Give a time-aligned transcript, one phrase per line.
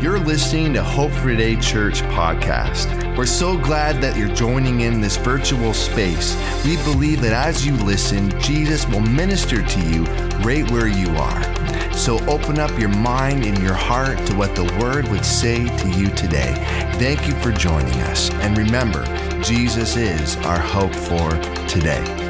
[0.00, 3.16] You're listening to Hope for Today Church podcast.
[3.16, 6.36] We're so glad that you're joining in this virtual space.
[6.64, 10.04] We believe that as you listen, Jesus will minister to you
[10.44, 11.92] right where you are.
[11.92, 15.90] So open up your mind and your heart to what the Word would say to
[15.90, 16.54] you today.
[17.00, 18.30] Thank you for joining us.
[18.34, 19.04] And remember,
[19.42, 21.30] Jesus is our hope for
[21.66, 22.27] today.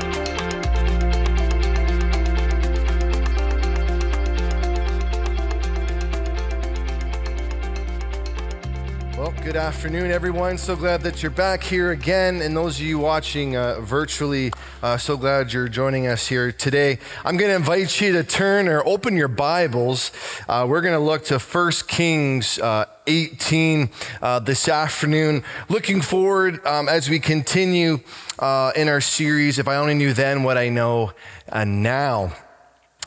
[9.48, 10.59] Good afternoon, everyone.
[10.59, 12.43] So glad that you're back here again.
[12.43, 14.52] And those of you watching uh, virtually,
[14.83, 16.98] uh, so glad you're joining us here today.
[17.24, 20.12] I'm going to invite you to turn or open your Bibles.
[20.51, 23.88] Uh, we're going to look to 1 Kings uh, 18
[24.21, 25.43] uh, this afternoon.
[25.71, 28.01] Looking forward um, as we continue
[28.38, 31.12] uh, in our series, If I Only Knew Then What I Know
[31.55, 32.35] Now.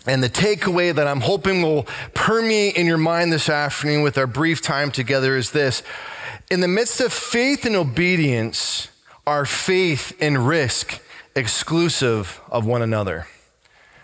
[0.07, 1.83] And the takeaway that I'm hoping will
[2.15, 5.83] permeate in your mind this afternoon with our brief time together is this
[6.51, 8.89] in the midst of faith and obedience,
[9.25, 11.01] are faith and risk
[11.33, 13.25] exclusive of one another?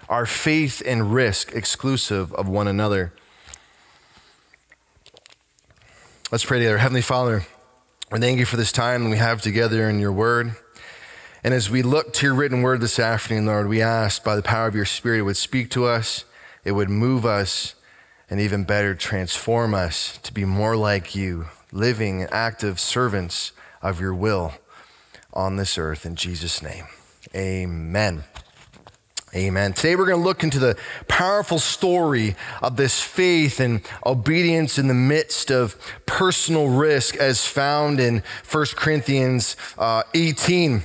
[0.08, 3.12] Are faith and risk exclusive of one another?
[6.32, 6.78] Let's pray together.
[6.78, 7.46] Heavenly Father,
[8.14, 10.56] we thank you for this time we have together in your word.
[11.44, 14.42] And as we look to your written word this afternoon, Lord, we ask by the
[14.42, 16.24] power of your Spirit, it would speak to us,
[16.64, 17.76] it would move us,
[18.30, 23.52] and even better, transform us to be more like you living, active servants
[23.82, 24.54] of your will
[25.34, 26.06] on this earth.
[26.06, 26.86] In Jesus' name,
[27.36, 28.24] amen.
[29.36, 29.74] Amen.
[29.74, 30.78] Today we're going to look into the
[31.10, 38.00] powerful story of this faith and obedience in the midst of personal risk as found
[38.00, 40.82] in 1 Corinthians uh, 18.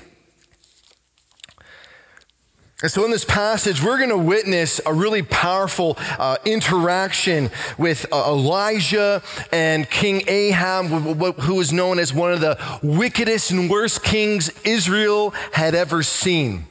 [2.82, 8.06] And so, in this passage, we're going to witness a really powerful uh, interaction with
[8.12, 14.02] uh, Elijah and King Ahab, who is known as one of the wickedest and worst
[14.02, 16.66] kings Israel had ever seen.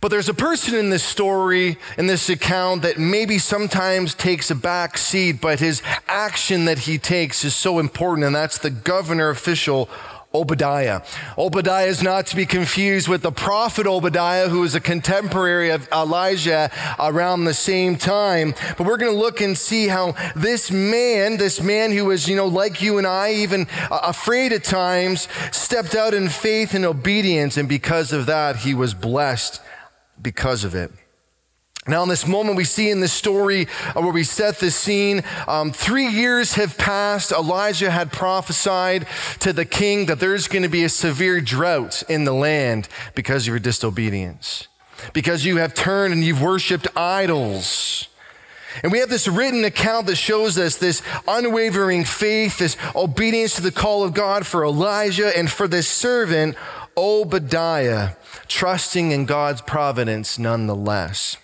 [0.00, 4.54] But there's a person in this story, in this account, that maybe sometimes takes a
[4.56, 9.30] back seat, but his action that he takes is so important, and that's the governor
[9.30, 9.88] official
[10.40, 11.00] Obadiah.
[11.38, 15.88] Obadiah is not to be confused with the prophet Obadiah, who was a contemporary of
[15.90, 18.54] Elijah around the same time.
[18.76, 22.36] But we're going to look and see how this man, this man who was, you
[22.36, 27.56] know, like you and I, even afraid at times, stepped out in faith and obedience.
[27.56, 29.60] And because of that, he was blessed
[30.20, 30.90] because of it.
[31.88, 35.22] Now, in this moment, we see in this story uh, where we set the scene,
[35.46, 37.30] um, three years have passed.
[37.30, 39.06] Elijah had prophesied
[39.40, 43.44] to the king that there's going to be a severe drought in the land because
[43.44, 44.66] of your disobedience,
[45.12, 48.08] because you have turned and you've worshiped idols.
[48.82, 53.62] And we have this written account that shows us this unwavering faith, this obedience to
[53.62, 56.56] the call of God for Elijah and for this servant,
[56.96, 58.10] Obadiah,
[58.48, 61.36] trusting in God's providence nonetheless.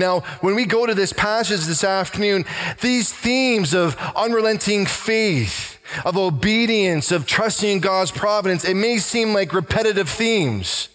[0.00, 2.44] Now, when we go to this passage this afternoon,
[2.80, 9.32] these themes of unrelenting faith, of obedience, of trusting in God's providence, it may seem
[9.32, 10.88] like repetitive themes.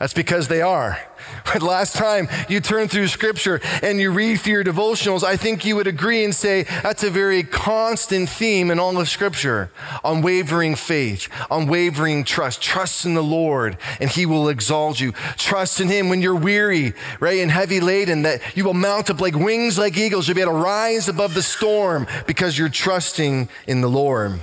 [0.00, 0.98] That's because they are.
[1.52, 5.64] But last time you turn through scripture and you read through your devotionals, I think
[5.64, 9.70] you would agree and say that's a very constant theme in all of scripture
[10.02, 12.62] unwavering faith, unwavering trust.
[12.62, 15.12] Trust in the Lord and he will exalt you.
[15.36, 19.20] Trust in him when you're weary, right, and heavy laden, that you will mount up
[19.20, 20.26] like wings like eagles.
[20.26, 24.40] You'll be able to rise above the storm because you're trusting in the Lord.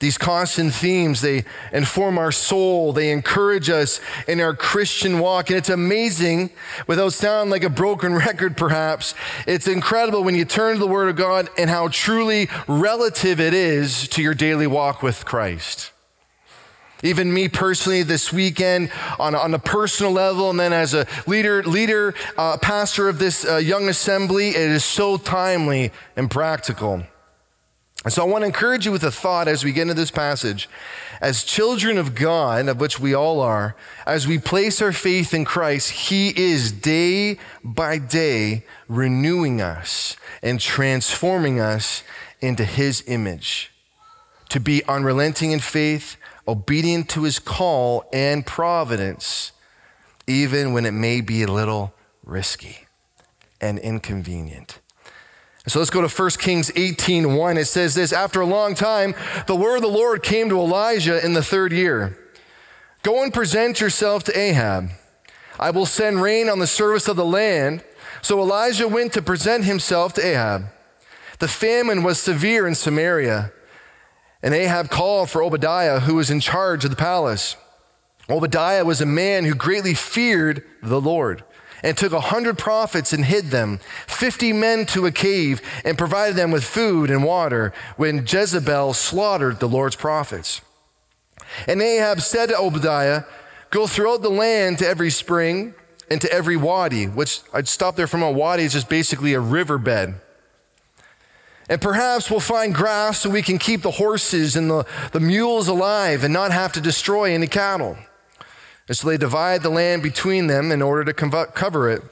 [0.00, 5.50] These constant themes, they inform our soul, they encourage us in our Christian walk.
[5.50, 6.50] And it's amazing,
[6.86, 9.14] without sounding like a broken record perhaps,
[9.46, 13.54] it's incredible when you turn to the Word of God and how truly relative it
[13.54, 15.90] is to your daily walk with Christ.
[17.02, 21.62] Even me personally, this weekend, on, on a personal level, and then as a leader,
[21.62, 27.04] leader, uh, pastor of this uh, young assembly, it is so timely and practical.
[28.04, 30.12] And so I want to encourage you with a thought as we get into this
[30.12, 30.68] passage.
[31.20, 33.74] As children of God, of which we all are,
[34.06, 40.60] as we place our faith in Christ, He is day by day renewing us and
[40.60, 42.04] transforming us
[42.40, 43.72] into His image.
[44.50, 46.16] To be unrelenting in faith,
[46.46, 49.50] obedient to His call and providence,
[50.28, 51.92] even when it may be a little
[52.22, 52.86] risky
[53.60, 54.78] and inconvenient.
[55.68, 57.58] So let's go to 1 Kings 18 1.
[57.58, 59.14] It says this After a long time,
[59.46, 62.18] the word of the Lord came to Elijah in the third year
[63.02, 64.90] Go and present yourself to Ahab.
[65.60, 67.84] I will send rain on the surface of the land.
[68.22, 70.66] So Elijah went to present himself to Ahab.
[71.38, 73.52] The famine was severe in Samaria,
[74.42, 77.56] and Ahab called for Obadiah, who was in charge of the palace.
[78.28, 81.44] Obadiah was a man who greatly feared the Lord
[81.82, 86.36] and took a hundred prophets and hid them, fifty men to a cave, and provided
[86.36, 90.60] them with food and water when Jezebel slaughtered the Lord's prophets.
[91.66, 93.24] And Ahab said to Obadiah,
[93.70, 95.74] Go throughout the land to every spring
[96.10, 99.40] and to every wadi, which I'd stop there from a wadi is just basically a
[99.40, 100.14] riverbed.
[101.68, 105.68] And perhaps we'll find grass so we can keep the horses and the, the mules
[105.68, 107.98] alive and not have to destroy any cattle.
[108.88, 112.02] And so they divide the land between them in order to cover it.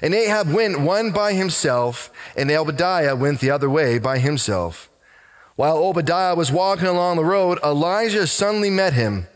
[0.00, 4.88] And Ahab went one by himself, and Obadiah went the other way by himself.
[5.56, 9.26] While Obadiah was walking along the road, Elijah suddenly met him.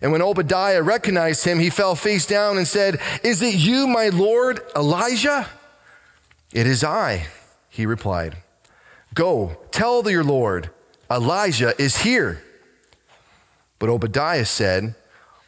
[0.00, 4.10] And when Obadiah recognized him, he fell face down and said, Is it you, my
[4.10, 5.48] Lord Elijah?
[6.52, 7.26] It is I,
[7.68, 8.36] he replied.
[9.14, 10.70] Go, tell your Lord,
[11.10, 12.42] Elijah is here.
[13.78, 14.94] But Obadiah said,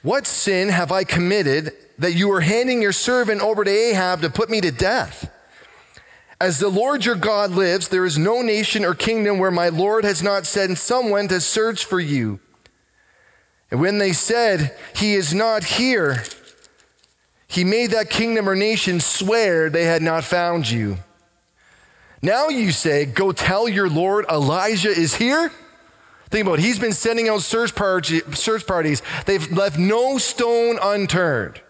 [0.02, 4.30] What sin have I committed that you are handing your servant over to Ahab to
[4.30, 5.30] put me to death?
[6.40, 10.04] As the Lord your God lives, there is no nation or kingdom where my Lord
[10.04, 12.40] has not sent someone to search for you.
[13.70, 16.24] And when they said, He is not here,
[17.46, 20.96] he made that kingdom or nation swear they had not found you.
[22.22, 25.52] Now you say, Go tell your Lord Elijah is here?
[26.30, 26.62] Think about it.
[26.62, 27.72] He's been sending out search,
[28.36, 29.02] search parties.
[29.26, 31.60] They've left no stone unturned.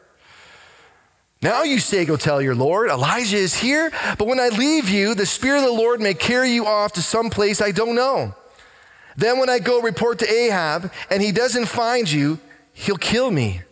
[1.42, 3.90] Now you say, Go tell your Lord, Elijah is here.
[4.18, 7.02] But when I leave you, the Spirit of the Lord may carry you off to
[7.02, 8.34] some place I don't know.
[9.16, 12.38] Then when I go report to Ahab and he doesn't find you,
[12.72, 13.62] he'll kill me.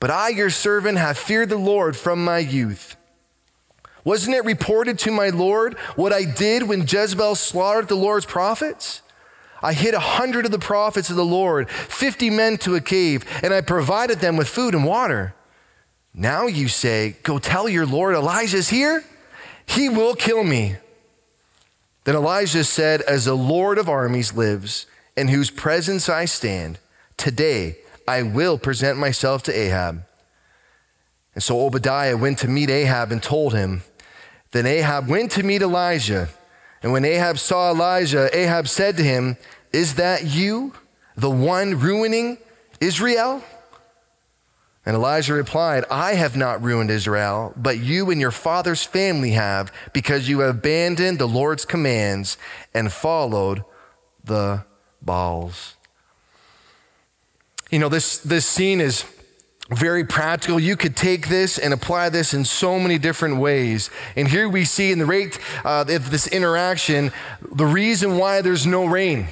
[0.00, 2.96] But I, your servant, have feared the Lord from my youth.
[4.04, 9.00] Wasn't it reported to my Lord what I did when Jezebel slaughtered the Lord's prophets?
[9.64, 13.24] I hid a hundred of the prophets of the Lord, 50 men to a cave,
[13.42, 15.34] and I provided them with food and water.
[16.12, 19.02] Now you say, Go tell your Lord Elijah's here?
[19.64, 20.76] He will kill me.
[22.04, 24.84] Then Elijah said, As the Lord of armies lives,
[25.16, 26.78] in whose presence I stand,
[27.16, 30.04] today I will present myself to Ahab.
[31.34, 33.82] And so Obadiah went to meet Ahab and told him.
[34.52, 36.28] Then Ahab went to meet Elijah.
[36.84, 39.38] And when Ahab saw Elijah, Ahab said to him,
[39.72, 40.74] Is that you,
[41.16, 42.36] the one ruining
[42.78, 43.42] Israel?
[44.84, 49.72] And Elijah replied, I have not ruined Israel, but you and your father's family have,
[49.94, 52.36] because you have abandoned the Lord's commands
[52.74, 53.64] and followed
[54.22, 54.66] the
[55.00, 55.76] Baals.
[57.70, 59.06] You know, this, this scene is
[59.70, 60.60] very practical.
[60.60, 63.90] You could take this and apply this in so many different ways.
[64.14, 68.66] And here we see in the rate uh, of this interaction the reason why there's
[68.66, 69.28] no rain.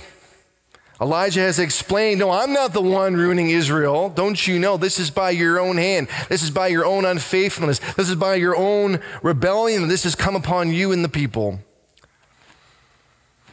[1.01, 4.09] Elijah has explained, No, I'm not the one ruining Israel.
[4.09, 4.77] Don't you know?
[4.77, 6.09] This is by your own hand.
[6.29, 7.81] This is by your own unfaithfulness.
[7.95, 9.89] This is by your own rebellion.
[9.89, 11.59] This has come upon you and the people.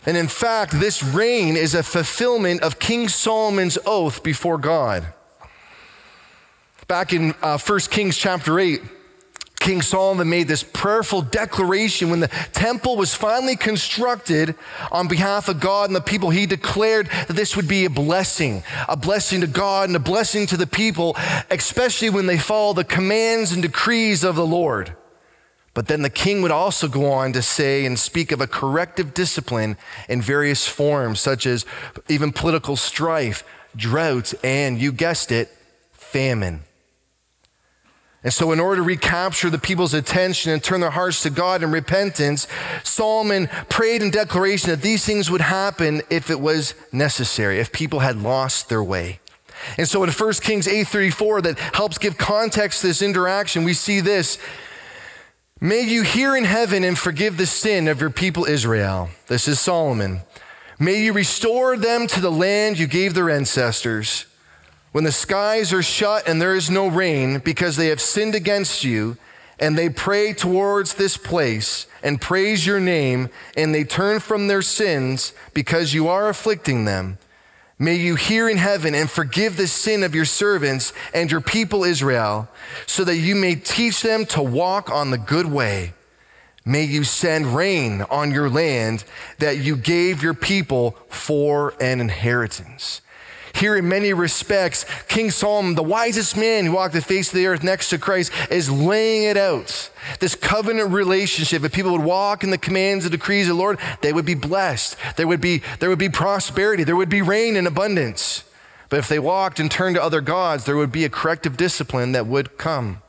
[0.06, 5.08] And in fact, this rain is a fulfillment of King Solomon's oath before God.
[6.90, 8.82] Back in uh, 1 Kings chapter 8,
[9.60, 14.56] King Solomon made this prayerful declaration when the temple was finally constructed
[14.92, 16.32] on behalf of God and the people.
[16.32, 20.48] He declared that this would be a blessing, a blessing to God and a blessing
[20.48, 21.16] to the people,
[21.52, 24.96] especially when they follow the commands and decrees of the Lord.
[25.76, 29.14] But then the king would also go on to say and speak of a corrective
[29.14, 31.68] discipline in various forms, such as
[32.08, 33.44] even political strife,
[33.76, 35.56] drought, and you guessed it,
[35.92, 36.64] famine.
[38.24, 41.64] And so, in order to recapture the people's attention and turn their hearts to God
[41.64, 42.48] in repentance,
[42.84, 48.00] Solomon prayed in declaration that these things would happen if it was necessary, if people
[48.00, 49.20] had lost their way.
[49.78, 54.02] And so, in 1 Kings 8:34, that helps give context to this interaction, we see
[54.02, 54.38] this.
[55.62, 59.10] May you hear in heaven and forgive the sin of your people Israel.
[59.28, 60.22] This is Solomon.
[60.78, 64.26] May you restore them to the land you gave their ancestors.
[64.92, 68.84] When the skies are shut and there is no rain because they have sinned against
[68.84, 69.18] you,
[69.60, 74.62] and they pray towards this place and praise your name, and they turn from their
[74.62, 77.18] sins because you are afflicting them,
[77.78, 81.84] may you hear in heaven and forgive the sin of your servants and your people
[81.84, 82.48] Israel,
[82.88, 85.94] so that you may teach them to walk on the good way.
[86.66, 89.04] May you send rain on your land
[89.40, 93.02] that you gave your people for an inheritance.
[93.56, 97.48] Here, in many respects, King Solomon, the wisest man who walked the face of the
[97.48, 99.90] earth next to Christ, is laying it out.
[100.20, 101.64] This covenant relationship.
[101.64, 104.36] If people would walk in the commands and decrees of the Lord, they would be
[104.36, 104.98] blessed.
[105.18, 106.84] There would be, there would be prosperity.
[106.84, 108.44] There would be rain in abundance.
[108.90, 112.12] But if they walked and turned to other gods, there would be a corrective discipline
[112.14, 113.02] that would come.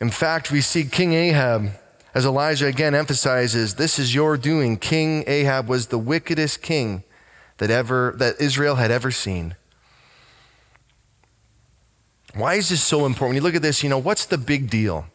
[0.00, 1.70] In fact, we see King Ahab,
[2.14, 4.76] as Elijah again emphasizes, this is your doing.
[4.76, 7.04] King Ahab was the wickedest king
[7.58, 9.56] that ever that Israel had ever seen.
[12.34, 13.30] Why is this so important?
[13.30, 15.06] When you look at this, you know, what's the big deal?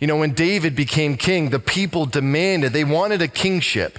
[0.00, 3.98] You know, when David became king, the people demanded, they wanted a kingship.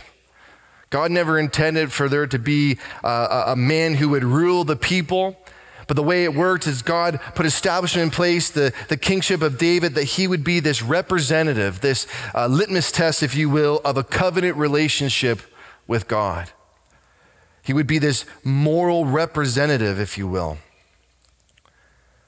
[0.89, 5.37] God never intended for there to be a, a man who would rule the people.
[5.87, 9.57] But the way it worked is God put establishment in place, the, the kingship of
[9.57, 13.95] David, that he would be this representative, this uh, litmus test, if you will, of
[13.95, 15.41] a covenant relationship
[15.85, 16.51] with God.
[17.65, 20.59] He would be this moral representative, if you will.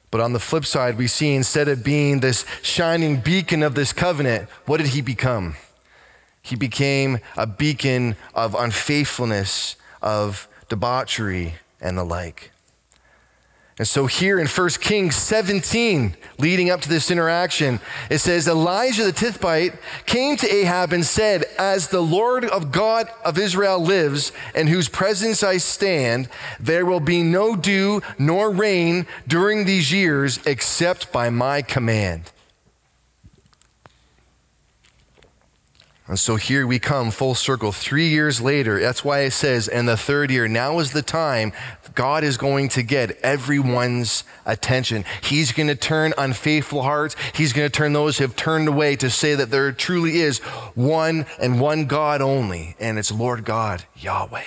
[0.09, 3.93] But on the flip side, we see instead of being this shining beacon of this
[3.93, 5.55] covenant, what did he become?
[6.41, 12.51] He became a beacon of unfaithfulness, of debauchery, and the like.
[13.79, 17.79] And so here in 1 Kings 17, leading up to this interaction,
[18.09, 19.75] it says Elijah the Tishbite
[20.07, 24.89] came to Ahab and said, As the Lord of God of Israel lives, in whose
[24.89, 26.27] presence I stand,
[26.59, 32.31] there will be no dew nor rain during these years except by my command.
[36.07, 37.73] And so here we come full circle.
[37.73, 41.51] Three years later, that's why it says, and the third year, now is the time
[41.95, 45.03] God is going to get everyone's attention.
[45.21, 47.17] He's going to turn unfaithful hearts.
[47.33, 50.39] He's going to turn those who have turned away to say that there truly is
[50.75, 54.43] one and one God only, and it's Lord God, Yahweh.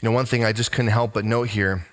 [0.00, 1.86] You know, one thing I just couldn't help but note here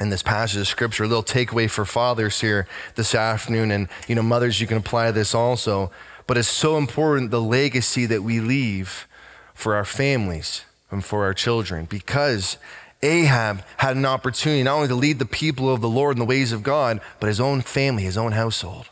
[0.00, 1.04] in this passage of scripture.
[1.04, 2.66] A little takeaway for fathers here
[2.96, 5.90] this afternoon, and you know, mothers, you can apply this also.
[6.26, 9.06] But it's so important the legacy that we leave
[9.54, 12.56] for our families and for our children because
[13.02, 16.24] Ahab had an opportunity not only to lead the people of the Lord in the
[16.24, 18.90] ways of God, but his own family, his own household.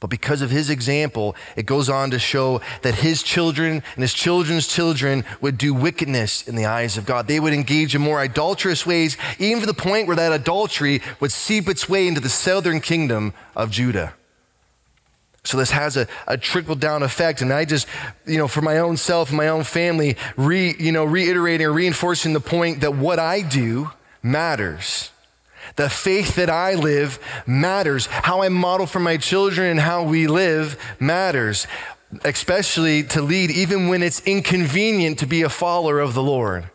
[0.00, 4.14] But because of his example, it goes on to show that his children and his
[4.14, 7.26] children's children would do wickedness in the eyes of God.
[7.26, 11.32] They would engage in more adulterous ways, even to the point where that adultery would
[11.32, 14.14] seep its way into the southern kingdom of Judah.
[15.42, 17.40] So this has a, a trickle down effect.
[17.40, 17.88] And I just,
[18.24, 21.72] you know, for my own self and my own family, re, you know, reiterating or
[21.72, 23.90] reinforcing the point that what I do
[24.22, 25.10] matters.
[25.76, 28.06] The faith that I live matters.
[28.06, 31.66] How I model for my children and how we live matters,
[32.24, 36.70] especially to lead even when it's inconvenient to be a follower of the Lord.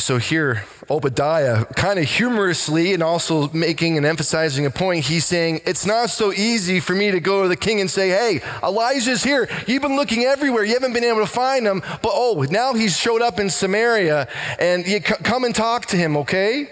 [0.00, 5.60] So here, Obadiah, kind of humorously and also making and emphasizing a point, he's saying,
[5.66, 9.22] It's not so easy for me to go to the king and say, Hey, Elijah's
[9.22, 9.50] here.
[9.66, 10.64] You've been looking everywhere.
[10.64, 11.80] You haven't been able to find him.
[11.80, 16.16] But oh, now he's showed up in Samaria and you come and talk to him,
[16.16, 16.70] okay?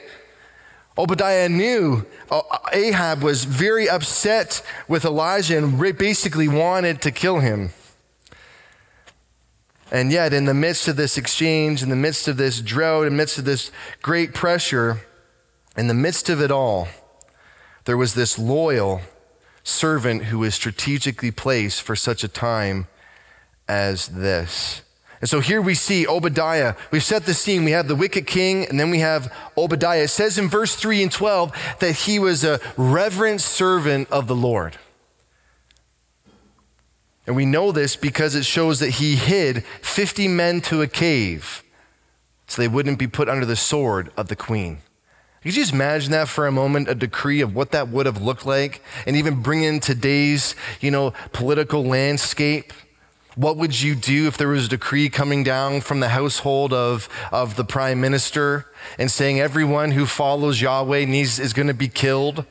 [0.97, 2.41] Obadiah knew uh,
[2.73, 7.71] Ahab was very upset with Elijah and basically wanted to kill him.
[9.91, 13.13] And yet, in the midst of this exchange, in the midst of this drought, in
[13.13, 15.01] the midst of this great pressure,
[15.77, 16.89] in the midst of it all,
[17.87, 19.01] there was this loyal
[19.65, 22.87] servant who was strategically placed for such a time
[23.69, 24.83] as this.
[25.21, 26.77] And so here we see Obadiah.
[26.91, 27.65] We've set the scene.
[27.65, 30.05] We have the wicked king, and then we have Obadiah.
[30.05, 34.35] It says in verse 3 and 12 that he was a reverent servant of the
[34.35, 34.79] Lord.
[37.27, 41.63] And we know this because it shows that he hid 50 men to a cave
[42.47, 44.79] so they wouldn't be put under the sword of the queen.
[45.43, 48.21] Could you just imagine that for a moment, a decree of what that would have
[48.21, 48.83] looked like?
[49.07, 52.73] And even bring in today's, you know, political landscape.
[53.37, 57.09] What would you do if there was a decree coming down from the household of,
[57.33, 58.67] of the prime minister
[58.99, 62.45] and saying everyone who follows Yahweh needs, is going to be killed?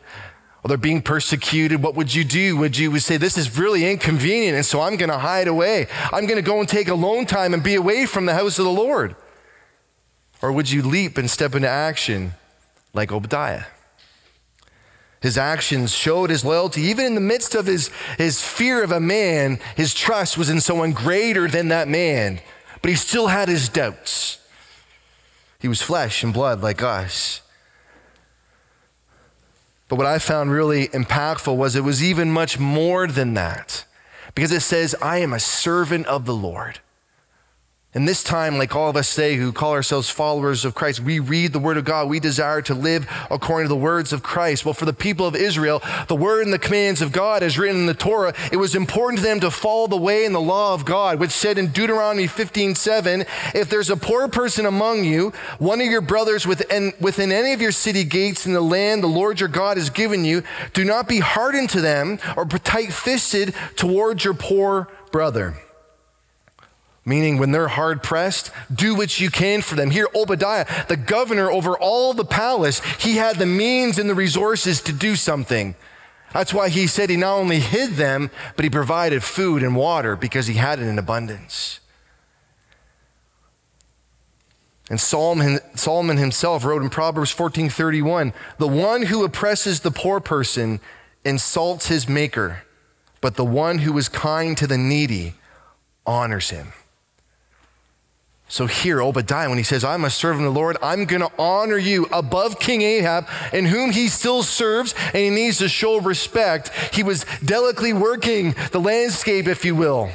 [0.63, 2.57] Or they're being persecuted, what would you do?
[2.57, 5.87] Would you would say, This is really inconvenient, and so I'm going to hide away?
[6.11, 8.65] I'm going to go and take alone time and be away from the house of
[8.65, 9.15] the Lord?
[10.41, 12.33] Or would you leap and step into action
[12.93, 13.65] like Obadiah?
[15.21, 16.81] His actions showed his loyalty.
[16.83, 20.61] Even in the midst of his, his fear of a man, his trust was in
[20.61, 22.39] someone greater than that man.
[22.81, 24.39] But he still had his doubts.
[25.59, 27.41] He was flesh and blood like us.
[29.89, 33.85] But what I found really impactful was it was even much more than that.
[34.35, 36.79] because it says, I am a servant of the Lord.
[37.95, 41.17] And this time, like all of us say who call ourselves followers of Christ, we
[41.17, 42.07] read the Word of God.
[42.07, 44.63] We desire to live according to the words of Christ.
[44.63, 47.77] Well, for the people of Israel, the Word and the commands of God, as written
[47.77, 50.75] in the Torah, it was important to them to follow the way and the law
[50.75, 53.21] of God, which said in Deuteronomy 15 7,
[53.55, 57.61] if there's a poor person among you, one of your brothers within, within any of
[57.61, 60.43] your city gates in the land the Lord your God has given you,
[60.73, 65.55] do not be hardened to them or tight fisted towards your poor brother
[67.09, 69.89] meaning when they're hard pressed, do what you can for them.
[69.89, 74.79] Here, Obadiah, the governor over all the palace, he had the means and the resources
[74.81, 75.75] to do something.
[76.31, 80.15] That's why he said he not only hid them, but he provided food and water
[80.15, 81.79] because he had it in abundance.
[84.89, 90.79] And Solomon, Solomon himself wrote in Proverbs 14:31, "The one who oppresses the poor person
[91.23, 92.63] insults his maker,
[93.21, 95.35] but the one who is kind to the needy
[96.05, 96.73] honors him."
[98.51, 101.31] So here, Obadiah, when he says, I'm a servant of the Lord, I'm going to
[101.37, 106.01] honor you above King Ahab, in whom he still serves, and he needs to show
[106.01, 106.71] respect.
[106.91, 110.09] He was delicately working the landscape, if you will.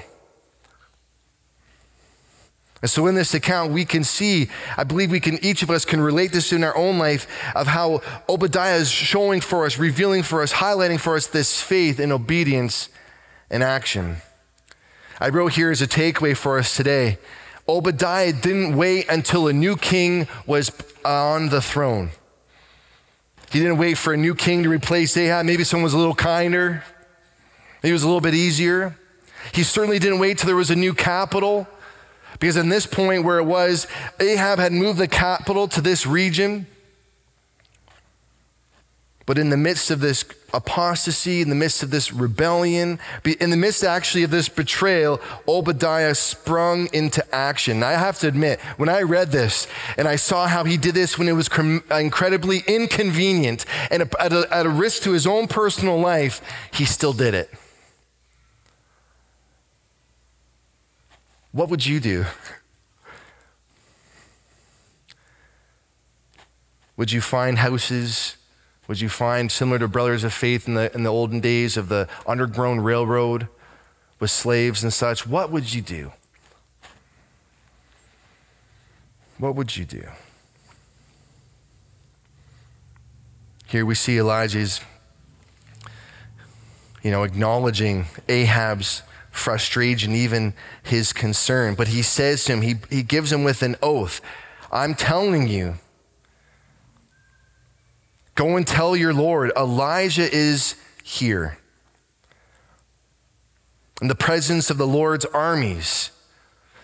[2.82, 5.84] And so in this account, we can see, I believe we can, each of us
[5.84, 10.24] can relate this in our own life of how Obadiah is showing for us, revealing
[10.24, 12.88] for us, highlighting for us this faith and obedience
[13.48, 14.16] and action.
[15.20, 17.18] I wrote here as a takeaway for us today
[17.68, 20.70] Obadiah didn't wait until a new king was
[21.04, 22.10] on the throne.
[23.50, 25.46] He didn't wait for a new king to replace Ahab.
[25.46, 26.82] Maybe someone was a little kinder,
[27.82, 28.98] maybe it was a little bit easier.
[29.52, 31.68] He certainly didn't wait till there was a new capital,
[32.40, 33.86] because in this point where it was,
[34.18, 36.66] Ahab had moved the capital to this region.
[39.26, 42.98] But in the midst of this apostasy, in the midst of this rebellion,
[43.40, 47.82] in the midst actually of this betrayal, Obadiah sprung into action.
[47.82, 49.66] I have to admit, when I read this
[49.98, 51.48] and I saw how he did this when it was
[51.90, 56.40] incredibly inconvenient and at a, at a risk to his own personal life,
[56.72, 57.50] he still did it.
[61.52, 62.26] What would you do?
[66.96, 68.36] Would you find houses?
[68.86, 71.88] Would you find similar to Brothers of Faith in the, in the olden days of
[71.88, 73.48] the Underground Railroad
[74.20, 75.26] with slaves and such?
[75.26, 76.12] What would you do?
[79.38, 80.04] What would you do?
[83.66, 84.80] Here we see Elijah's,
[87.02, 91.74] you know, acknowledging Ahab's frustration, even his concern.
[91.74, 94.20] But he says to him, he, he gives him with an oath,
[94.70, 95.76] I'm telling you,
[98.34, 101.58] Go and tell your Lord, Elijah is here.
[104.02, 106.10] In the presence of the Lord's armies.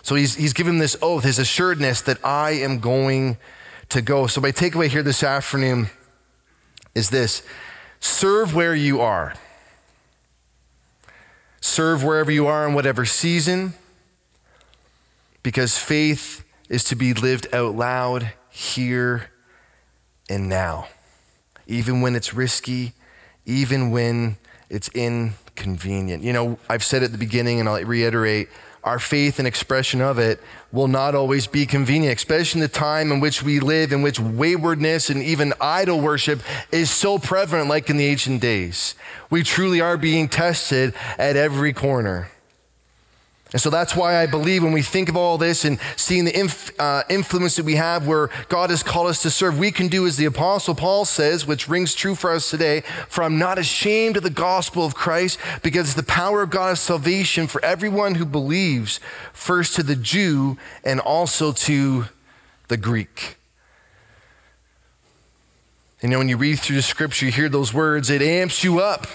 [0.01, 3.37] So he's, he's given this oath, his assuredness that I am going
[3.89, 4.27] to go.
[4.27, 5.89] So, my takeaway here this afternoon
[6.95, 7.43] is this
[7.99, 9.35] serve where you are.
[11.59, 13.73] Serve wherever you are in whatever season,
[15.43, 19.29] because faith is to be lived out loud here
[20.27, 20.87] and now
[21.67, 22.93] even when it's risky,
[23.45, 24.37] even when
[24.69, 26.23] it's inconvenient.
[26.23, 28.49] You know, I've said at the beginning, and I'll reiterate
[28.83, 30.39] our faith and expression of it
[30.71, 34.19] will not always be convenient, especially in the time in which we live, in which
[34.19, 38.95] waywardness and even idol worship is so prevalent, like in the ancient days.
[39.29, 42.29] We truly are being tested at every corner.
[43.53, 46.37] And so that's why I believe when we think of all this and seeing the
[46.37, 49.89] inf- uh, influence that we have where God has called us to serve, we can
[49.89, 53.57] do as the Apostle Paul says, which rings true for us today For I'm not
[53.57, 57.63] ashamed of the gospel of Christ because it's the power of God of salvation for
[57.63, 59.01] everyone who believes,
[59.33, 62.05] first to the Jew and also to
[62.69, 63.35] the Greek.
[66.01, 68.79] You know, when you read through the scripture, you hear those words, it amps you
[68.79, 69.07] up.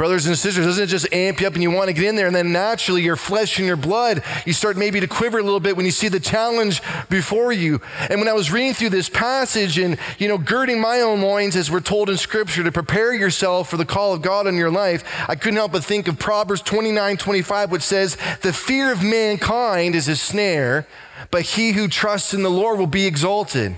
[0.00, 2.16] Brothers and sisters, doesn't it just amp you up and you want to get in
[2.16, 2.26] there?
[2.26, 5.60] And then naturally, your flesh and your blood, you start maybe to quiver a little
[5.60, 7.82] bit when you see the challenge before you.
[8.08, 11.54] And when I was reading through this passage and, you know, girding my own loins,
[11.54, 14.70] as we're told in Scripture, to prepare yourself for the call of God in your
[14.70, 19.02] life, I couldn't help but think of Proverbs 29 25, which says, The fear of
[19.02, 20.86] mankind is a snare,
[21.30, 23.76] but he who trusts in the Lord will be exalted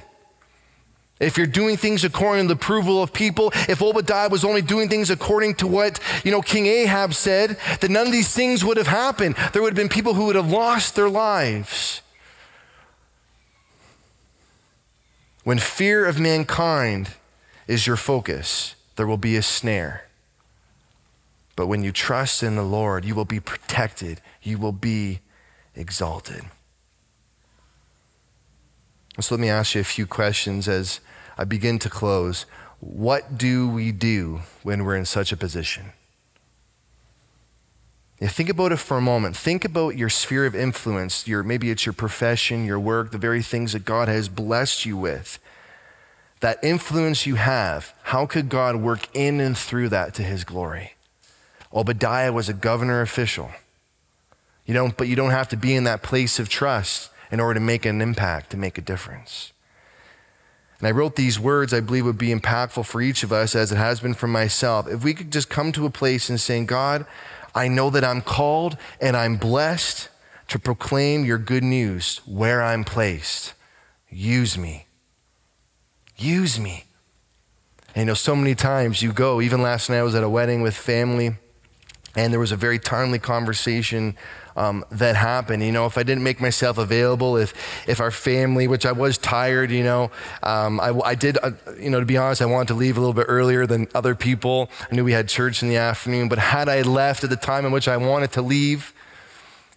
[1.22, 4.88] if you're doing things according to the approval of people, if Obadiah was only doing
[4.88, 8.76] things according to what, you know, King Ahab said, then none of these things would
[8.76, 9.36] have happened.
[9.52, 12.02] There would have been people who would have lost their lives.
[15.44, 17.10] When fear of mankind
[17.66, 20.08] is your focus, there will be a snare.
[21.56, 25.20] But when you trust in the Lord, you will be protected, you will be
[25.76, 26.42] exalted.
[29.20, 31.00] So let me ask you a few questions as
[31.36, 32.46] I begin to close.
[32.80, 35.92] What do we do when we're in such a position?
[38.20, 39.36] Yeah, think about it for a moment.
[39.36, 41.26] Think about your sphere of influence.
[41.26, 44.96] Your, maybe it's your profession, your work, the very things that God has blessed you
[44.96, 45.40] with.
[46.38, 50.94] That influence you have, how could God work in and through that to his glory?
[51.74, 53.50] Obadiah was a governor official.
[54.66, 57.54] You don't, but you don't have to be in that place of trust in order
[57.54, 59.52] to make an impact, to make a difference.
[60.82, 63.70] And I wrote these words I believe would be impactful for each of us as
[63.70, 64.88] it has been for myself.
[64.88, 67.06] If we could just come to a place and saying, God,
[67.54, 70.08] I know that I'm called and I'm blessed
[70.48, 73.54] to proclaim your good news where I'm placed.
[74.10, 74.86] Use me.
[76.16, 76.82] Use me.
[77.94, 80.28] And you know, so many times you go, even last night I was at a
[80.28, 81.36] wedding with family,
[82.14, 84.16] and there was a very timely conversation
[84.56, 85.62] um, that happened.
[85.62, 87.54] You know, if I didn't make myself available, if
[87.88, 90.10] if our family, which I was tired, you know,
[90.42, 93.00] um, I, I, did, uh, you know, to be honest, I wanted to leave a
[93.00, 94.70] little bit earlier than other people.
[94.90, 97.64] I knew we had church in the afternoon, but had I left at the time
[97.64, 98.92] in which I wanted to leave,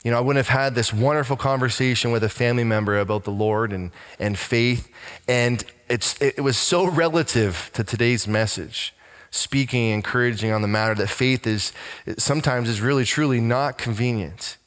[0.03, 3.31] you know, I wouldn't have had this wonderful conversation with a family member about the
[3.31, 4.89] Lord and, and faith.
[5.27, 8.94] And it's, it was so relative to today's message
[9.35, 11.73] speaking, encouraging on the matter that faith is
[12.17, 14.57] sometimes is really truly not convenient.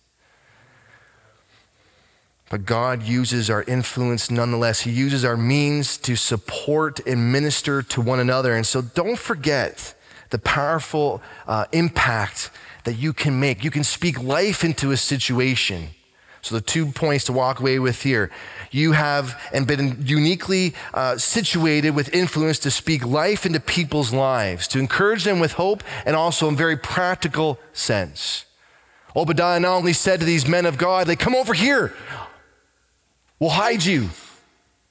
[2.50, 4.80] But God uses our influence nonetheless.
[4.80, 8.54] He uses our means to support and minister to one another.
[8.54, 9.94] And so don't forget
[10.30, 12.50] the powerful uh, impact
[12.84, 13.64] that you can make.
[13.64, 15.88] You can speak life into a situation.
[16.40, 18.30] So, the two points to walk away with here
[18.70, 24.68] you have and been uniquely uh, situated with influence to speak life into people's lives,
[24.68, 28.44] to encourage them with hope, and also in very practical sense.
[29.16, 31.94] Obadiah not only said to these men of God, they come over here.
[33.40, 34.10] We'll hide you.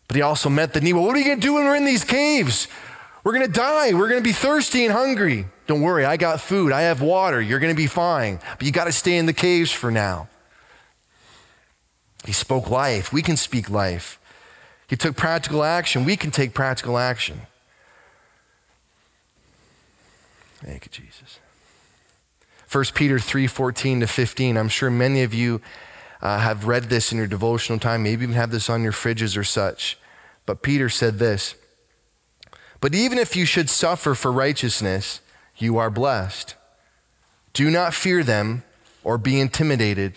[0.08, 0.94] But he also met the need.
[0.94, 2.68] Well, what are you going to do when we're in these caves?
[3.24, 3.94] We're going to die.
[3.94, 5.48] We're going to be thirsty and hungry.
[5.68, 6.72] Don't worry, I got food.
[6.72, 7.42] I have water.
[7.42, 8.40] You're going to be fine.
[8.58, 10.30] But you got to stay in the caves for now.
[12.26, 13.14] He spoke life.
[13.14, 14.20] We can speak life.
[14.88, 16.06] He took practical action.
[16.06, 17.42] We can take practical action.
[20.64, 21.40] Thank you, Jesus.
[22.72, 24.58] 1 Peter 3 14 to 15.
[24.58, 25.62] I'm sure many of you
[26.22, 29.38] uh, have read this in your devotional time, maybe even have this on your fridges
[29.38, 29.98] or such.
[30.46, 31.56] But Peter said this
[32.82, 35.22] But even if you should suffer for righteousness,
[35.58, 36.56] you are blessed.
[37.54, 38.64] Do not fear them
[39.04, 40.14] or be intimidated,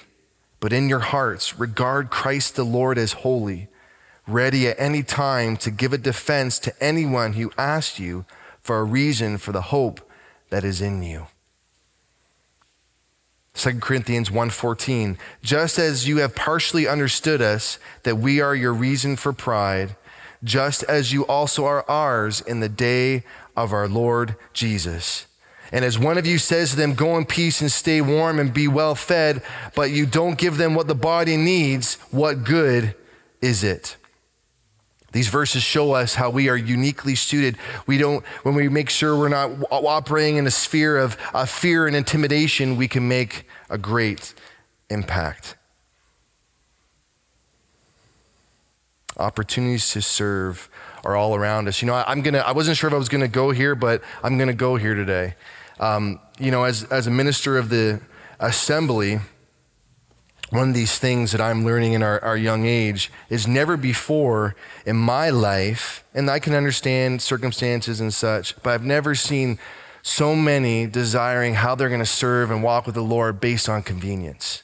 [0.61, 3.69] but in your hearts regard Christ the Lord as holy,
[4.27, 8.25] ready at any time to give a defense to anyone who asks you
[8.61, 10.01] for a reason for the hope
[10.51, 11.27] that is in you.
[13.55, 19.17] 2 Corinthians 1:14 Just as you have partially understood us that we are your reason
[19.17, 19.97] for pride
[20.43, 23.25] just as you also are ours in the day
[23.57, 25.27] of our Lord Jesus.
[25.73, 28.53] And as one of you says to them, Go in peace and stay warm and
[28.53, 29.43] be well fed,
[29.75, 32.95] but you don't give them what the body needs, what good
[33.41, 33.97] is it?
[35.13, 37.57] These verses show us how we are uniquely suited.
[37.87, 41.87] We don't, when we make sure we're not operating in a sphere of uh, fear
[41.87, 44.35] and intimidation, we can make a great
[44.89, 45.57] impact.
[49.17, 50.71] Opportunities to serve
[51.05, 51.83] are all around us.
[51.83, 52.39] You know, I, am gonna.
[52.39, 55.35] I wasn't sure if I was gonna go here, but I'm gonna go here today.
[55.81, 58.01] Um, you know, as as a minister of the
[58.39, 59.19] assembly,
[60.51, 64.55] one of these things that I'm learning in our, our young age is never before
[64.85, 69.59] in my life, and I can understand circumstances and such, but I've never seen
[70.03, 73.83] so many desiring how they're going to serve and walk with the Lord based on
[73.83, 74.63] convenience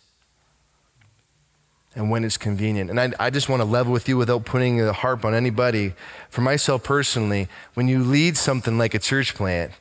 [1.94, 2.90] and when it's convenient.
[2.90, 5.94] And I, I just want to level with you without putting the harp on anybody.
[6.28, 9.72] For myself personally, when you lead something like a church plant,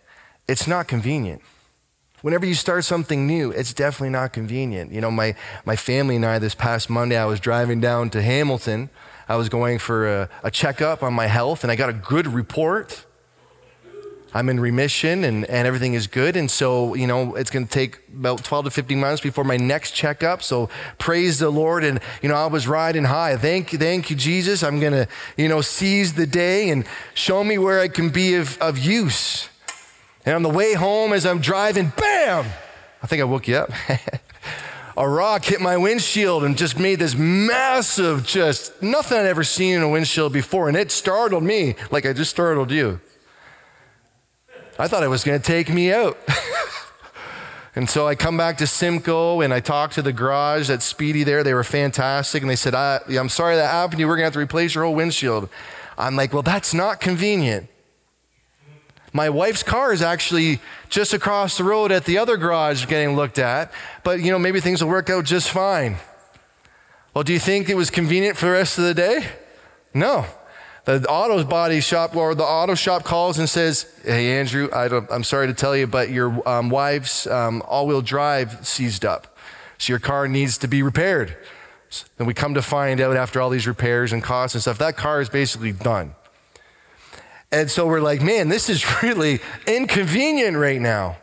[0.48, 1.42] it's not convenient.
[2.22, 4.92] Whenever you start something new, it's definitely not convenient.
[4.92, 8.22] You know, my, my family and I, this past Monday, I was driving down to
[8.22, 8.90] Hamilton.
[9.28, 12.28] I was going for a, a checkup on my health, and I got a good
[12.28, 13.06] report.
[14.36, 16.36] I'm in remission and, and everything is good.
[16.36, 19.56] And so, you know, it's going to take about 12 to 15 months before my
[19.56, 20.44] next checkup.
[20.44, 21.86] So praise the Lord.
[21.86, 23.38] And, you know, I was riding high.
[23.38, 24.62] Thank you, thank you, Jesus.
[24.62, 28.36] I'm going to, you know, seize the day and show me where I can be
[28.36, 29.48] of, of use.
[30.26, 32.46] And on the way home, as I'm driving, bam!
[33.02, 33.72] I think I woke you up.
[34.98, 39.76] a rock hit my windshield and just made this massive, just nothing I'd ever seen
[39.76, 40.68] in a windshield before.
[40.68, 43.00] And it startled me like I just startled you.
[44.80, 46.18] I thought it was going to take me out.
[47.76, 51.24] And so I come back to Simcoe and I talk to the garage at Speedy
[51.24, 51.44] there.
[51.44, 52.42] They were fantastic.
[52.42, 54.08] And they said, I, am sorry that happened to you.
[54.08, 55.50] We're going to have to replace your whole windshield.
[55.98, 57.68] I'm like, well, that's not convenient.
[59.16, 63.40] My wife's car is actually just across the road at the other garage getting looked
[63.40, 63.72] at,
[64.04, 65.96] but you know, maybe things will work out just fine.
[67.14, 69.26] Well, do you think it was convenient for the rest of the day?
[69.94, 70.26] No.
[70.84, 75.24] The auto body shop or the auto shop calls and says, Hey, Andrew, I am
[75.24, 79.38] sorry to tell you, but your um, wife's um, all wheel drive seized up.
[79.78, 81.38] So your car needs to be repaired.
[82.18, 84.98] Then we come to find out after all these repairs and costs and stuff, that
[84.98, 86.16] car is basically done.
[87.52, 91.18] And so we're like, man, this is really inconvenient right now.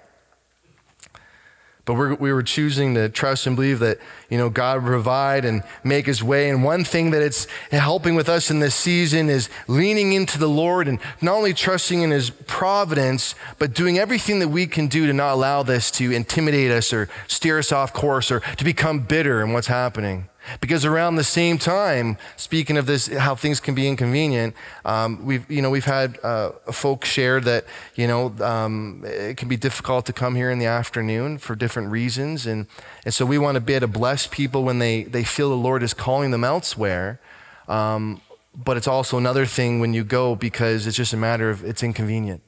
[1.85, 3.99] But we're, we were choosing to trust and believe that,
[4.31, 6.49] you know, God provide and make his way.
[6.49, 10.49] And one thing that it's helping with us in this season is leaning into the
[10.49, 15.09] Lord and not only trusting in his providence, but doing everything that we can do
[15.09, 19.01] to not allow this to intimidate us or steer us off course or to become
[19.01, 20.29] bitter in what's happening.
[20.61, 25.49] Because around the same time, speaking of this, how things can be inconvenient, um, we've
[25.51, 30.07] you know we've had uh, folks share that you know um, it can be difficult
[30.07, 32.67] to come here in the afternoon for different reasons, and
[33.05, 35.57] and so we want to be able to bless people when they they feel the
[35.57, 37.21] Lord is calling them elsewhere.
[37.69, 38.21] Um,
[38.55, 41.83] but it's also another thing when you go because it's just a matter of it's
[41.83, 42.43] inconvenient.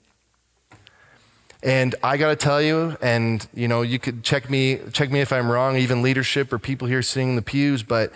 [1.64, 5.20] And I got to tell you, and you know, you could check me, check me
[5.20, 8.12] if I'm wrong, even leadership or people here sitting in the pews, but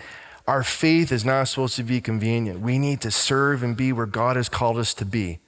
[0.47, 2.59] our faith is not supposed to be convenient.
[2.59, 5.39] We need to serve and be where God has called us to be.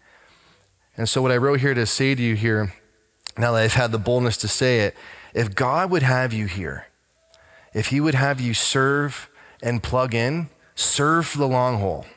[0.97, 2.73] And so, what I wrote here to say to you here,
[3.37, 4.95] now that I've had the boldness to say it,
[5.35, 6.87] if God would have you here,
[7.71, 9.29] if He would have you serve
[9.61, 12.07] and plug in, serve for the long haul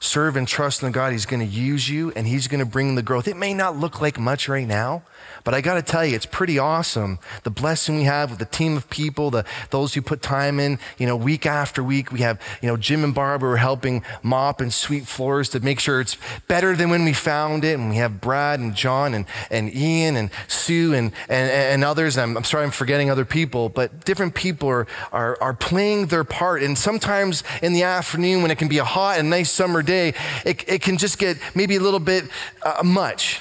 [0.00, 1.12] serve and trust in God.
[1.12, 3.28] He's going to use you and He's going to bring the growth.
[3.28, 5.02] It may not look like much right now,
[5.44, 7.18] but I got to tell you, it's pretty awesome.
[7.44, 10.78] The blessing we have with the team of people, the, those who put time in,
[10.98, 12.10] you know, week after week.
[12.10, 15.78] We have, you know, Jim and Barbara are helping mop and sweep floors to make
[15.78, 16.16] sure it's
[16.48, 17.78] better than when we found it.
[17.78, 22.18] And we have Brad and John and, and Ian and Sue and, and, and others.
[22.18, 26.24] I'm, I'm sorry I'm forgetting other people, but different people are, are, are playing their
[26.24, 26.62] part.
[26.62, 29.95] And sometimes in the afternoon when it can be a hot and nice summer day,
[30.44, 32.24] it, it can just get maybe a little bit
[32.62, 33.40] uh, much.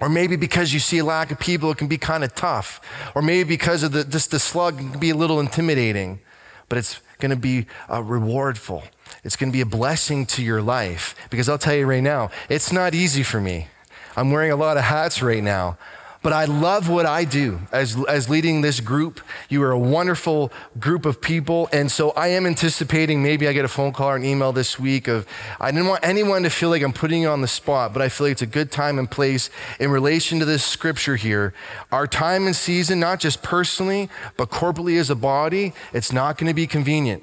[0.00, 2.80] Or maybe because you see a lack of people, it can be kind of tough.
[3.14, 6.20] Or maybe because of the, just the slug, it can be a little intimidating.
[6.68, 8.84] But it's going to be uh, rewardful.
[9.24, 11.16] It's going to be a blessing to your life.
[11.30, 13.68] Because I'll tell you right now, it's not easy for me.
[14.16, 15.78] I'm wearing a lot of hats right now.
[16.20, 19.20] But I love what I do as, as leading this group.
[19.48, 21.68] You are a wonderful group of people.
[21.72, 24.80] And so I am anticipating maybe I get a phone call or an email this
[24.80, 25.26] week of,
[25.60, 28.08] I didn't want anyone to feel like I'm putting you on the spot, but I
[28.08, 31.54] feel like it's a good time and place in relation to this scripture here.
[31.92, 36.48] Our time and season, not just personally, but corporately as a body, it's not going
[36.48, 37.22] to be convenient.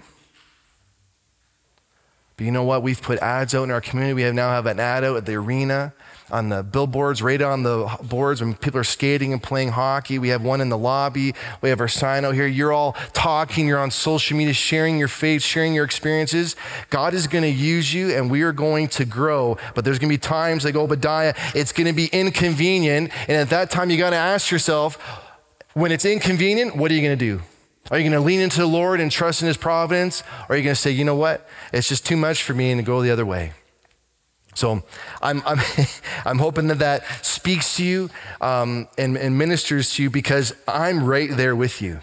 [2.37, 2.83] But you know what?
[2.83, 4.13] We've put ads out in our community.
[4.13, 5.93] We have now have an ad out at the arena
[6.31, 10.19] on the billboards, right on the boards when people are skating and playing hockey.
[10.19, 11.33] We have one in the lobby.
[11.61, 12.47] We have our sign out here.
[12.47, 16.55] You're all talking, you're on social media, sharing your faith, sharing your experiences.
[16.89, 19.57] God is going to use you and we are going to grow.
[19.73, 23.11] But there's going to be times like Obadiah, it's going to be inconvenient.
[23.29, 24.95] And at that time, you got to ask yourself,
[25.73, 27.41] when it's inconvenient, what are you going to do?
[27.91, 30.23] Are you going to lean into the Lord and trust in His providence?
[30.49, 31.47] Or are you going to say, you know what?
[31.71, 33.53] It's just too much for me and go the other way?
[34.55, 34.83] So
[35.21, 35.59] I'm, I'm,
[36.25, 38.09] I'm hoping that that speaks to you
[38.41, 42.01] um, and, and ministers to you because I'm right there with you.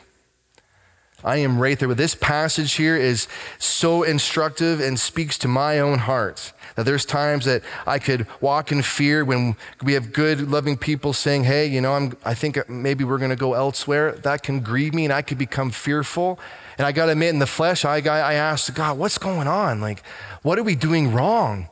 [1.25, 1.89] I am right there.
[1.89, 6.53] But this passage here is so instructive and speaks to my own heart.
[6.75, 11.13] That there's times that I could walk in fear when we have good, loving people
[11.13, 14.61] saying, "Hey, you know, I'm, I think maybe we're going to go elsewhere." That can
[14.61, 16.39] grieve me, and I could become fearful.
[16.79, 19.81] And I got to admit, in the flesh, I, I asked God, "What's going on?
[19.81, 20.03] Like,
[20.43, 21.69] what are we doing wrong?"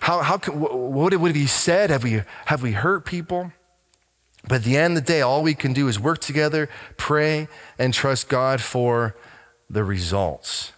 [0.00, 1.90] How, how can, what have we said?
[1.90, 3.52] Have we, have we hurt people?
[4.44, 7.48] But at the end of the day, all we can do is work together, pray,
[7.78, 9.14] and trust God for
[9.70, 10.72] the results.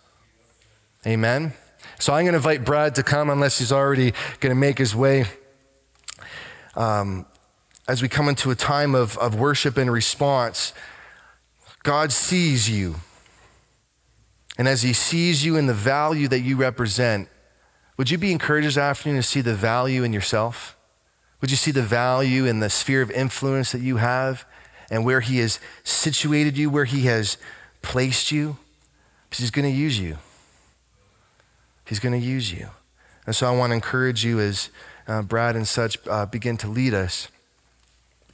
[1.06, 1.54] Amen?
[1.98, 4.94] So I'm going to invite Brad to come unless he's already going to make his
[4.94, 5.26] way.
[6.76, 7.26] Um,
[7.86, 10.72] as we come into a time of, of worship and response,
[11.82, 12.96] God sees you.
[14.56, 17.28] And as he sees you in the value that you represent,
[17.96, 20.76] would you be encouraged this afternoon to see the value in yourself?
[21.44, 24.46] Would you see the value in the sphere of influence that you have
[24.90, 27.36] and where He has situated you, where He has
[27.82, 28.56] placed you?
[29.28, 30.16] Because He's going to use you.
[31.84, 32.70] He's going to use you.
[33.26, 34.70] And so I want to encourage you as
[35.06, 37.28] uh, Brad and such uh, begin to lead us.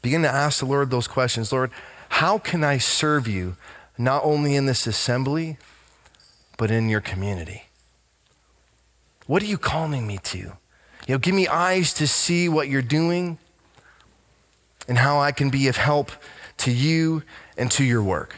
[0.03, 1.73] Begin to ask the Lord those questions Lord,
[2.11, 3.57] how can I serve you
[3.99, 5.57] not only in this assembly,
[6.57, 7.65] but in your community?
[9.27, 10.53] What are you calling me to?
[11.11, 13.39] You know, give me eyes to see what you're doing
[14.87, 16.13] and how I can be of help
[16.59, 17.25] to you
[17.59, 18.37] and to your work.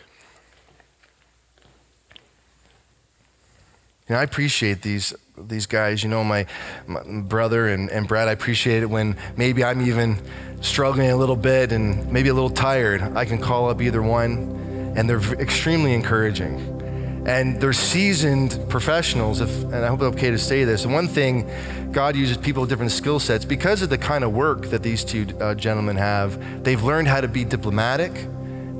[4.08, 6.02] You know, I appreciate these these guys.
[6.02, 6.46] You know, my,
[6.86, 10.18] my brother and, and Brad, I appreciate it when maybe I'm even
[10.62, 13.02] struggling a little bit and maybe a little tired.
[13.02, 16.81] I can call up either one, and they're extremely encouraging.
[17.26, 20.84] And they're seasoned professionals, if, and I hope it's okay to say this.
[20.86, 21.48] One thing,
[21.92, 25.04] God uses people with different skill sets because of the kind of work that these
[25.04, 26.64] two uh, gentlemen have.
[26.64, 28.12] They've learned how to be diplomatic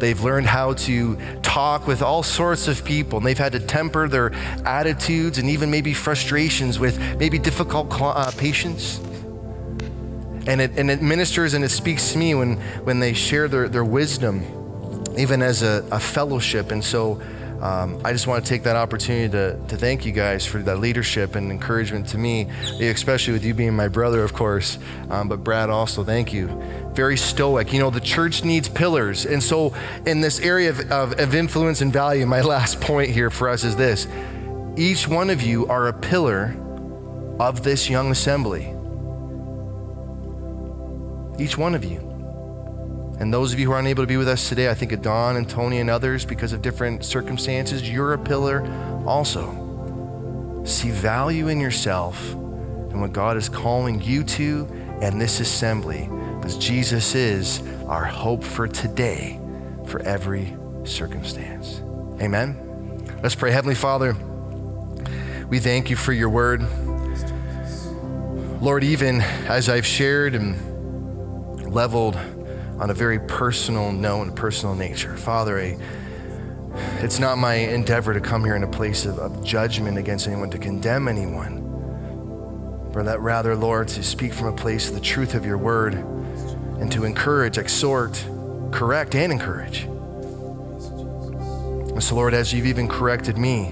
[0.03, 4.09] They've learned how to talk with all sorts of people, and they've had to temper
[4.09, 4.35] their
[4.67, 8.99] attitudes and even maybe frustrations with maybe difficult uh, patients.
[10.49, 13.69] And it, and it ministers and it speaks to me when, when they share their,
[13.69, 14.43] their wisdom,
[15.17, 16.73] even as a, a fellowship.
[16.73, 17.23] And so
[17.63, 20.81] um, I just want to take that opportunity to, to thank you guys for that
[20.81, 22.49] leadership and encouragement to me,
[22.81, 24.79] especially with you being my brother, of course.
[25.09, 26.49] Um, but Brad, also, thank you.
[26.93, 27.73] Very stoic.
[27.73, 29.25] You know, the church needs pillars.
[29.25, 33.31] And so, in this area of, of, of influence and value, my last point here
[33.31, 34.09] for us is this
[34.77, 36.57] each one of you are a pillar
[37.39, 38.75] of this young assembly.
[41.39, 42.12] Each one of you.
[43.23, 45.01] And those of you who are unable to be with us today, I think of
[45.01, 48.67] Don and Tony and others because of different circumstances, you're a pillar
[49.07, 50.65] also.
[50.65, 54.67] See value in yourself and what God is calling you to
[55.01, 56.09] and this assembly,
[56.39, 59.39] because Jesus is our hope for today,
[59.87, 61.81] for every circumstance.
[62.21, 63.21] Amen.
[63.23, 63.53] Let's pray.
[63.53, 64.17] Heavenly Father,
[65.49, 66.61] we thank you for your word.
[68.61, 72.19] Lord, even as I've shared and leveled
[72.83, 75.17] on a very personal and personal nature.
[75.17, 75.79] Father, I,
[76.99, 80.51] it's not my endeavor to come here in a place of, of judgment against anyone,
[80.51, 81.61] to condemn anyone,
[82.93, 85.95] but that rather, Lord, to speak from a place of the truth of your word
[85.95, 88.21] and to encourage, exhort,
[88.73, 89.83] correct, and encourage.
[91.93, 93.67] And so, Lord, as you've even corrected me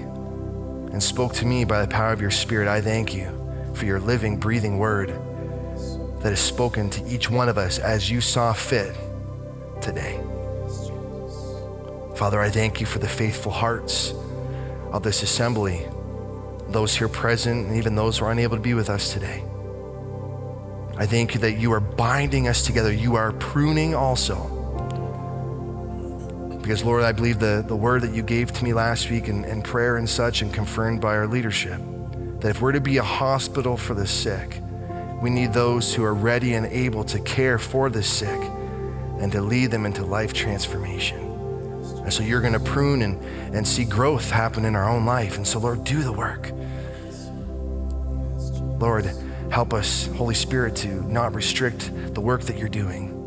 [0.93, 3.27] and spoke to me by the power of your Spirit, I thank you
[3.73, 5.13] for your living, breathing word
[6.21, 8.95] that is spoken to each one of us as you saw fit
[9.81, 10.21] today.
[12.15, 14.13] Father, I thank you for the faithful hearts
[14.91, 15.87] of this assembly,
[16.69, 19.43] those here present, and even those who are unable to be with us today.
[20.97, 22.91] I thank you that you are binding us together.
[22.93, 24.59] You are pruning also.
[26.61, 29.43] Because, Lord, I believe the, the word that you gave to me last week in,
[29.45, 31.81] in prayer and such, and confirmed by our leadership,
[32.39, 34.61] that if we're to be a hospital for the sick,
[35.21, 38.41] we need those who are ready and able to care for the sick
[39.19, 41.19] and to lead them into life transformation.
[42.03, 43.23] And so you're going to prune and,
[43.55, 45.37] and see growth happen in our own life.
[45.37, 46.51] And so, Lord, do the work.
[48.81, 49.11] Lord,
[49.51, 53.17] help us, Holy Spirit, to not restrict the work that you're doing.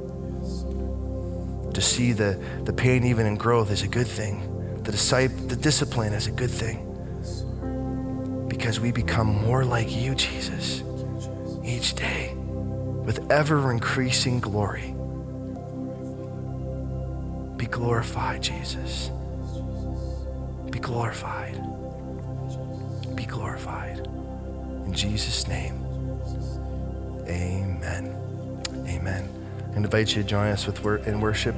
[1.73, 4.83] To see the, the pain even in growth is a good thing.
[4.83, 6.81] The, disciple, the discipline is a good thing.
[8.49, 10.84] Because we become more like you, Jesus
[11.85, 14.95] each day with ever increasing glory.
[17.59, 19.11] Be glorified, Jesus.
[20.71, 21.61] Be glorified.
[23.15, 23.99] Be glorified.
[24.87, 25.75] In Jesus' name,
[27.29, 28.17] amen.
[28.89, 29.29] Amen.
[29.75, 31.55] I invite you to join us with in worship.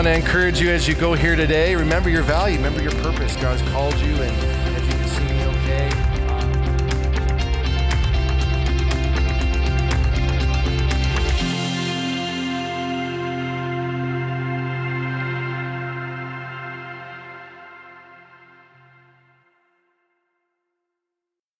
[0.00, 1.76] want to encourage you as you go here today.
[1.76, 3.36] Remember your value, remember your purpose.
[3.36, 4.49] God's called you and